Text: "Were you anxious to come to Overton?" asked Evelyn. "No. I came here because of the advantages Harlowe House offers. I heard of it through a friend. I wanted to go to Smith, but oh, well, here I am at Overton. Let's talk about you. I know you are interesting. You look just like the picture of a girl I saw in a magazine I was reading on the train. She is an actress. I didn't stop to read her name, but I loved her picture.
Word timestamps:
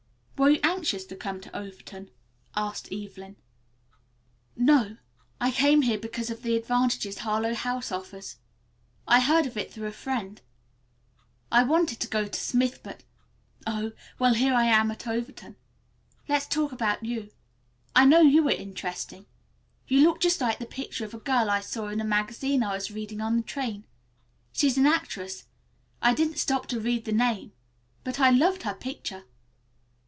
"Were 0.37 0.49
you 0.49 0.59
anxious 0.63 1.05
to 1.05 1.15
come 1.15 1.39
to 1.41 1.55
Overton?" 1.55 2.09
asked 2.55 2.91
Evelyn. 2.91 3.35
"No. 4.55 4.97
I 5.39 5.51
came 5.51 5.83
here 5.83 5.99
because 5.99 6.31
of 6.31 6.41
the 6.41 6.55
advantages 6.55 7.19
Harlowe 7.19 7.53
House 7.53 7.91
offers. 7.91 8.37
I 9.07 9.19
heard 9.19 9.45
of 9.45 9.55
it 9.55 9.71
through 9.71 9.85
a 9.85 9.91
friend. 9.91 10.41
I 11.51 11.61
wanted 11.61 11.99
to 11.99 12.07
go 12.07 12.27
to 12.27 12.39
Smith, 12.39 12.79
but 12.81 13.03
oh, 13.67 13.91
well, 14.17 14.33
here 14.33 14.55
I 14.55 14.63
am 14.63 14.89
at 14.89 15.05
Overton. 15.05 15.57
Let's 16.27 16.47
talk 16.47 16.71
about 16.71 17.05
you. 17.05 17.29
I 17.95 18.05
know 18.05 18.21
you 18.21 18.47
are 18.47 18.51
interesting. 18.51 19.27
You 19.87 19.99
look 20.01 20.19
just 20.19 20.41
like 20.41 20.57
the 20.57 20.65
picture 20.65 21.05
of 21.05 21.13
a 21.13 21.19
girl 21.19 21.51
I 21.51 21.59
saw 21.59 21.89
in 21.89 22.01
a 22.01 22.05
magazine 22.05 22.63
I 22.63 22.73
was 22.73 22.89
reading 22.89 23.21
on 23.21 23.37
the 23.37 23.43
train. 23.43 23.85
She 24.53 24.65
is 24.65 24.75
an 24.79 24.87
actress. 24.87 25.45
I 26.01 26.15
didn't 26.15 26.39
stop 26.39 26.65
to 26.69 26.79
read 26.79 27.05
her 27.05 27.13
name, 27.13 27.51
but 28.03 28.19
I 28.19 28.31
loved 28.31 28.63
her 28.63 28.73
picture. 28.73 29.25